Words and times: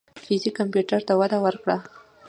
فزیک 0.23 0.45
کمپیوټر 0.59 1.01
ته 1.07 1.13
وده 1.19 1.37
ورکړه. 1.45 1.77